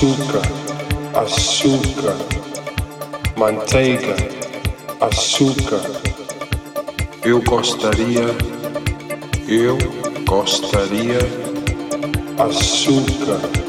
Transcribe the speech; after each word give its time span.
açúcar, 0.00 0.40
açúcar, 1.14 2.16
manteiga, 3.36 4.16
açúcar. 4.98 5.82
Eu 7.22 7.42
gostaria, 7.42 8.24
eu 9.46 9.76
gostaria, 10.24 11.18
açúcar. 12.38 13.59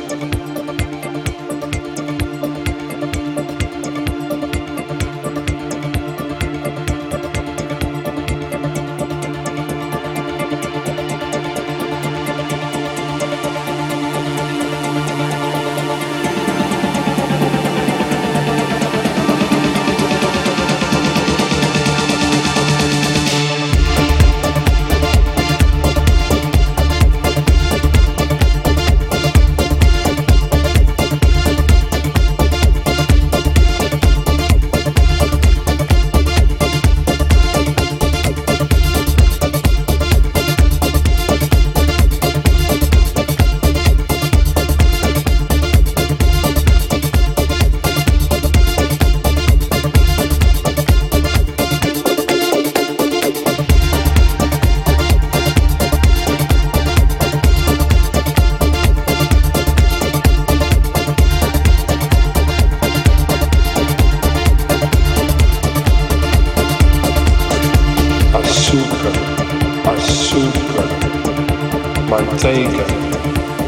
manteiga, 72.12 72.86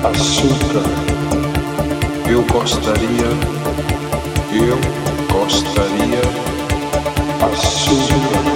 açúcar. 0.03 0.83
Eu 2.29 2.43
gostaria, 2.43 3.29
eu 4.51 4.77
gostaria, 5.31 6.21
açúcar. 7.41 8.52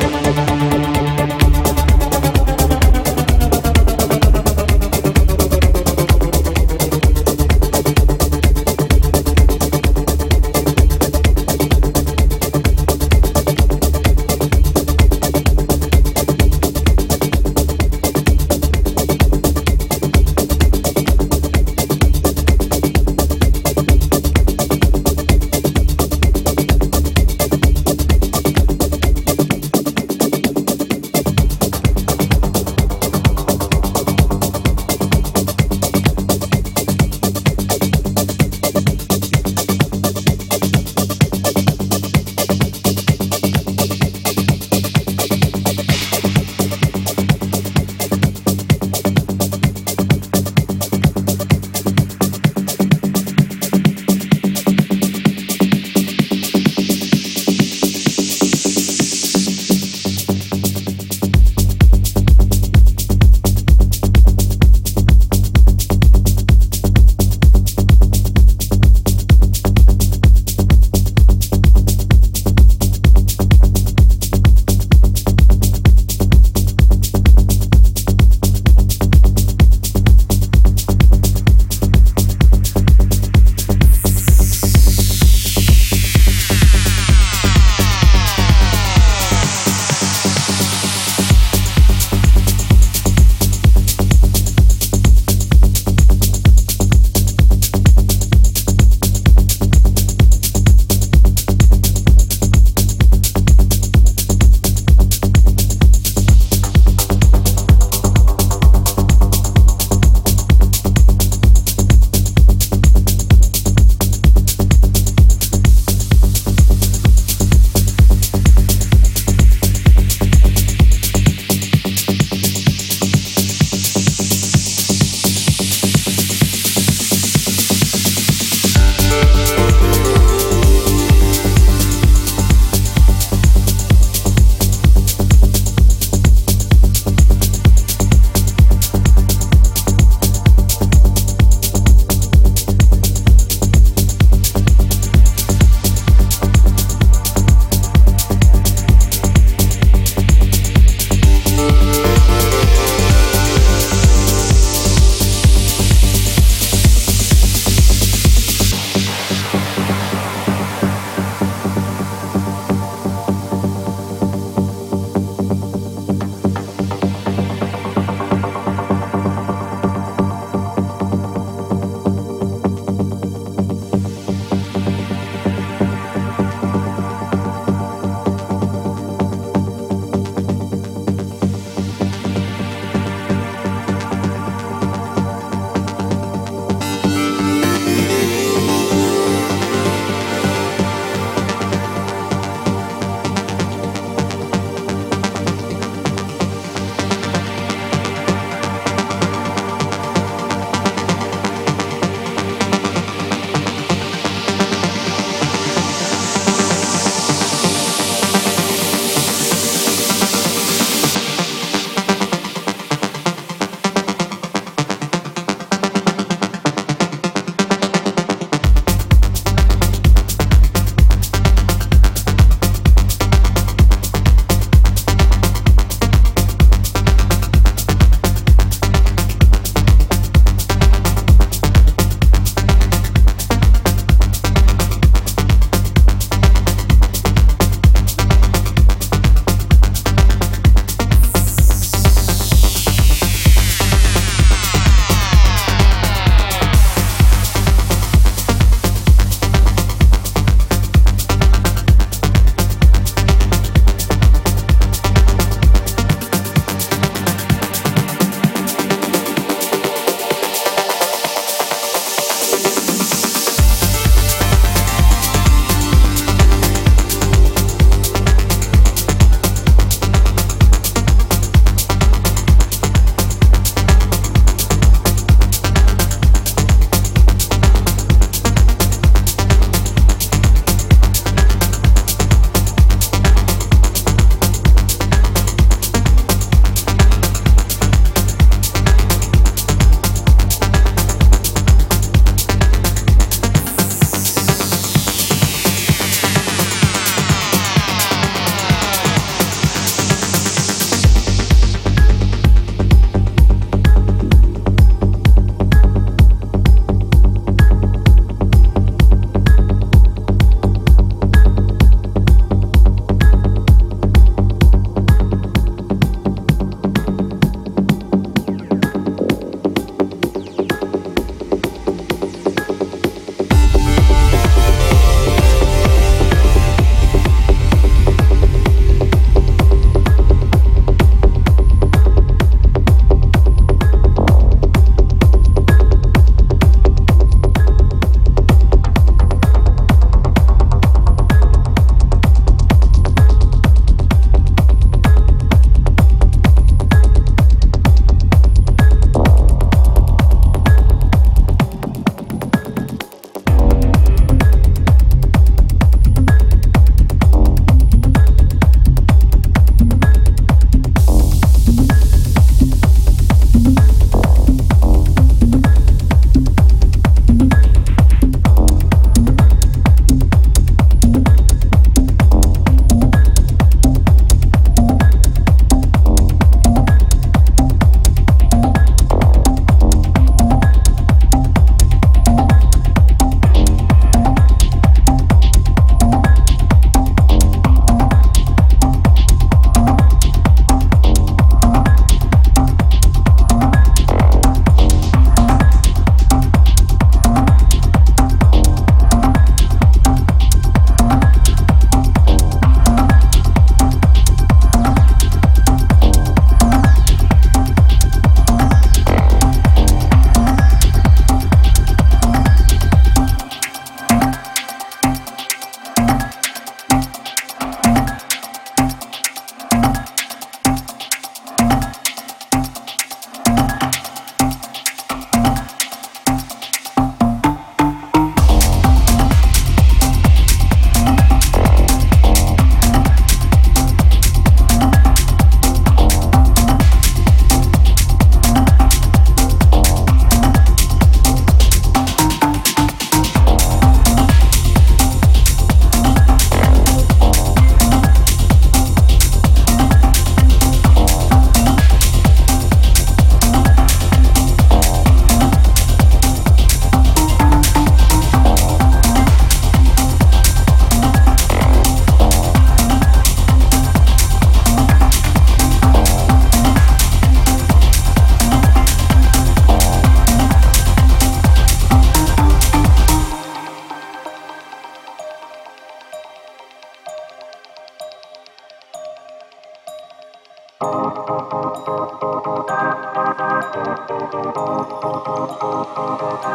Thank 486.20 486.46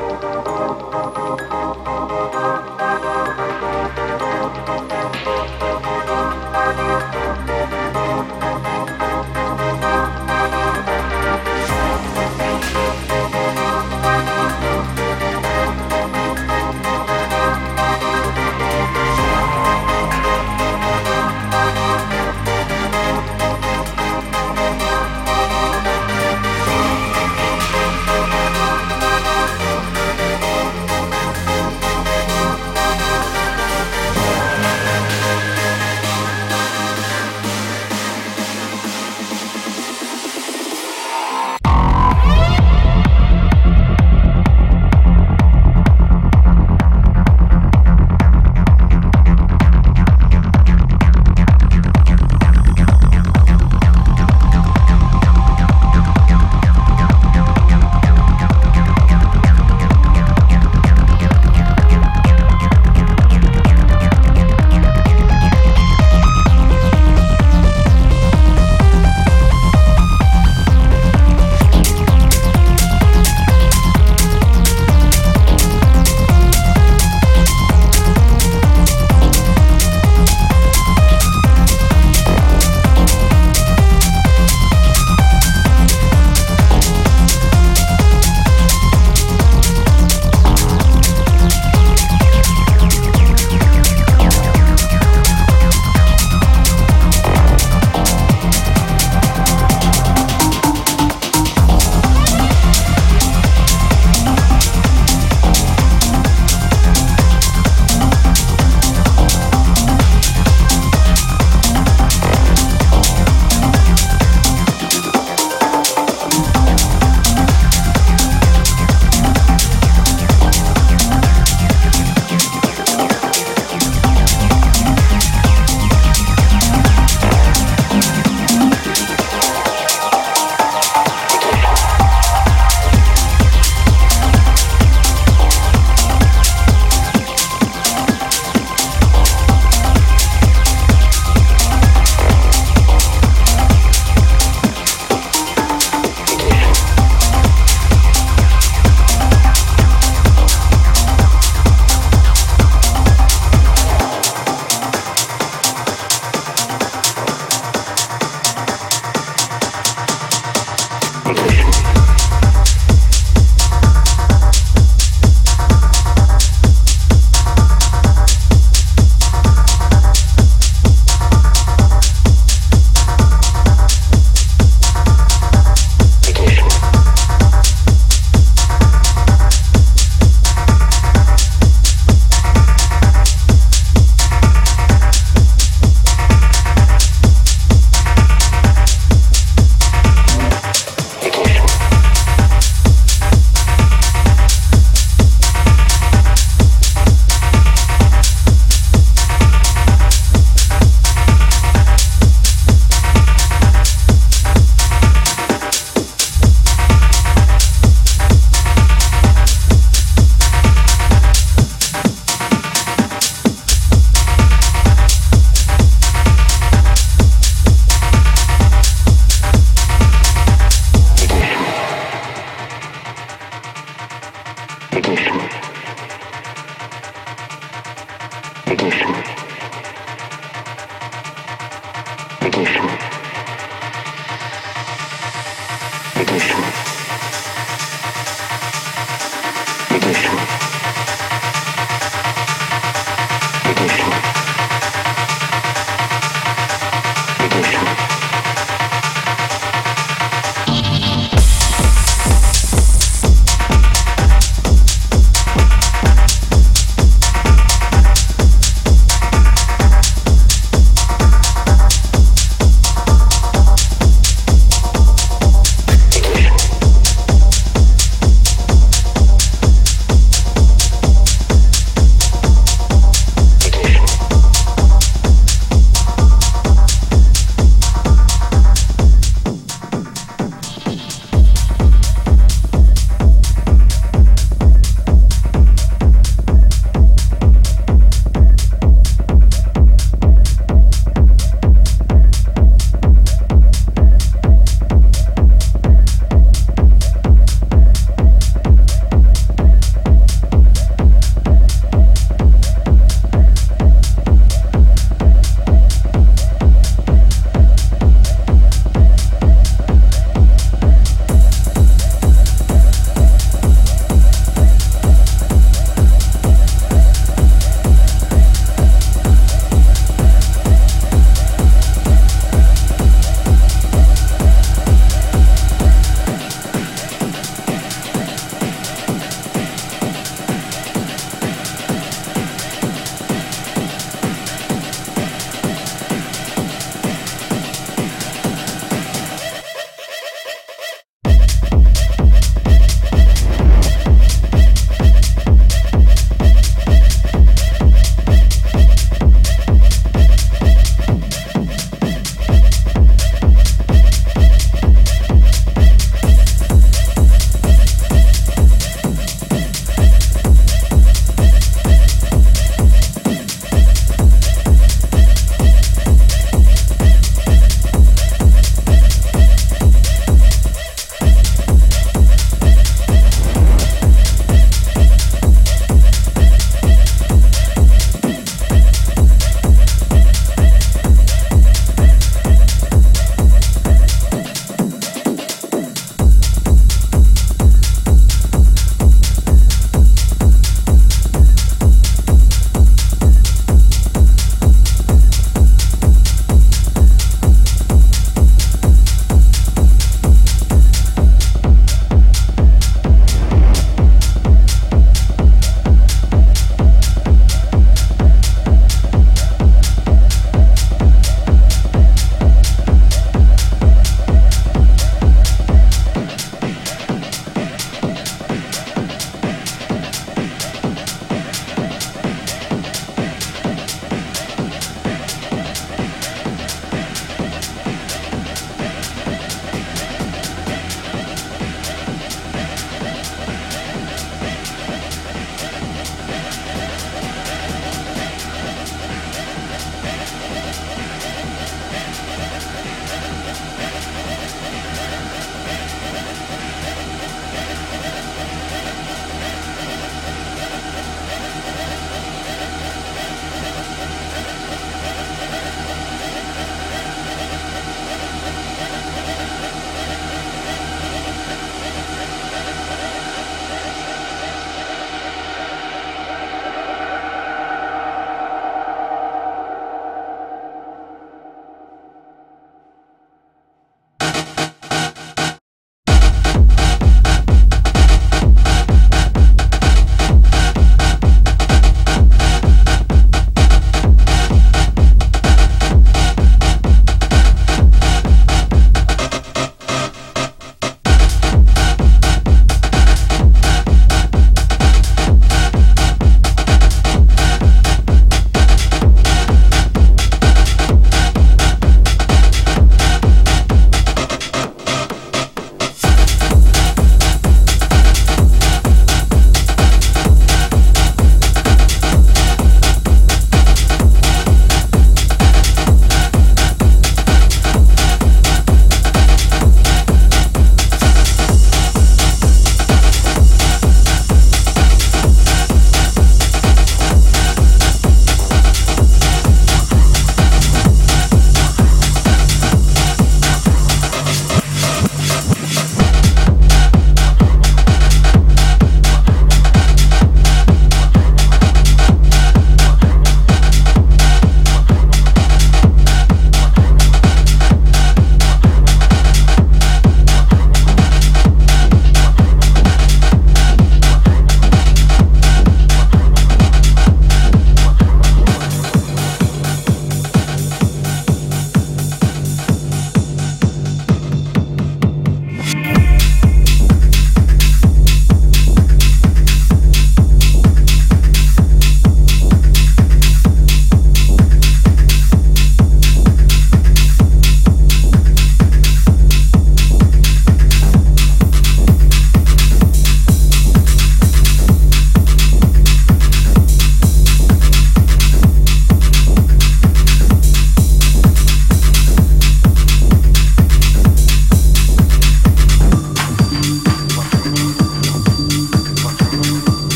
you. 0.00 0.07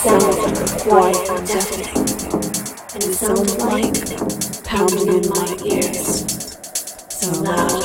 sounded 0.00 0.80
quiet 0.80 1.46
deafening, 1.46 1.96
and 2.94 3.02
it 3.02 3.14
sounded 3.14 3.58
like 3.58 4.64
pounding 4.64 5.08
in 5.08 5.28
my 5.28 5.56
ears, 5.64 6.26
so 7.08 7.30
loud, 7.42 7.82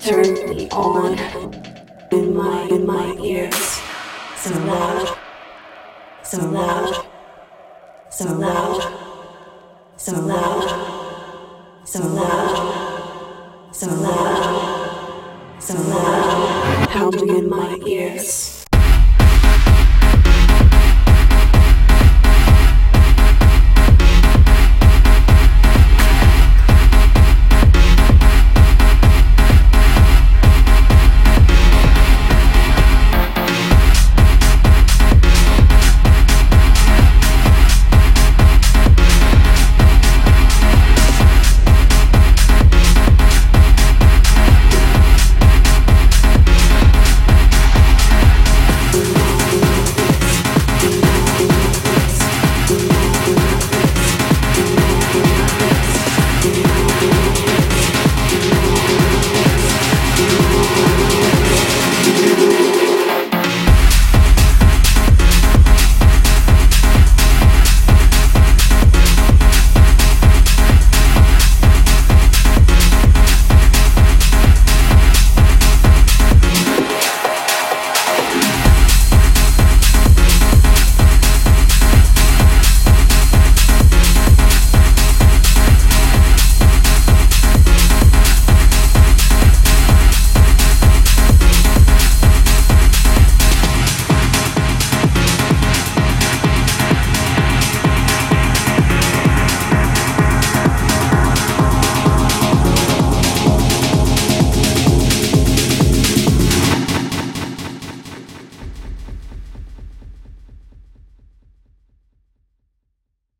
turn 0.00 0.34
me 0.48 0.68
on. 0.70 1.18
In 2.12 2.34
my 2.36 2.62
in 2.70 2.86
my 2.86 3.14
ears, 3.20 3.80
so 4.36 4.56
loud, 4.60 5.18
so 6.22 6.38
loud, 6.46 7.04
so 8.08 8.32
loud, 8.32 8.80
so 9.96 10.12
loud, 10.20 10.64
so 11.84 11.98
loud, 11.98 13.74
so 13.74 13.88
loud, 13.88 15.60
so 15.60 15.74
loud, 15.74 16.88
pounding 16.90 17.36
in 17.36 17.50
my 17.50 17.76
ears. 17.86 18.55